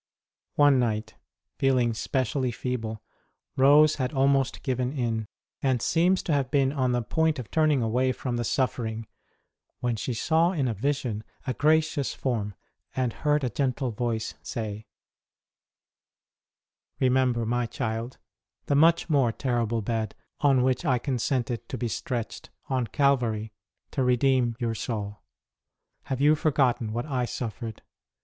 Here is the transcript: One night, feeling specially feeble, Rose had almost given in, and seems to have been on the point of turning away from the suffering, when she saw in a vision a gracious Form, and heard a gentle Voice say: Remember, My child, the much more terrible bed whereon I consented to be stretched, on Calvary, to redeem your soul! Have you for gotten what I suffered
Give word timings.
One 0.55 0.79
night, 0.79 1.13
feeling 1.59 1.93
specially 1.93 2.49
feeble, 2.51 3.03
Rose 3.55 3.97
had 3.97 4.11
almost 4.13 4.63
given 4.63 4.91
in, 4.93 5.27
and 5.61 5.79
seems 5.79 6.23
to 6.23 6.33
have 6.33 6.49
been 6.49 6.71
on 6.71 6.91
the 6.91 7.03
point 7.03 7.37
of 7.37 7.51
turning 7.51 7.83
away 7.83 8.11
from 8.11 8.35
the 8.35 8.43
suffering, 8.43 9.05
when 9.79 9.95
she 9.95 10.15
saw 10.15 10.53
in 10.53 10.67
a 10.67 10.73
vision 10.73 11.23
a 11.45 11.53
gracious 11.53 12.15
Form, 12.15 12.55
and 12.95 13.13
heard 13.13 13.43
a 13.43 13.49
gentle 13.51 13.91
Voice 13.91 14.33
say: 14.41 14.87
Remember, 16.99 17.45
My 17.45 17.67
child, 17.67 18.17
the 18.65 18.73
much 18.73 19.07
more 19.07 19.31
terrible 19.31 19.83
bed 19.83 20.15
whereon 20.43 20.67
I 20.83 20.97
consented 20.97 21.69
to 21.69 21.77
be 21.77 21.87
stretched, 21.87 22.49
on 22.69 22.87
Calvary, 22.87 23.53
to 23.91 24.03
redeem 24.03 24.55
your 24.59 24.73
soul! 24.73 25.21
Have 26.05 26.19
you 26.19 26.33
for 26.33 26.49
gotten 26.49 26.91
what 26.91 27.05
I 27.05 27.25
suffered 27.25 27.83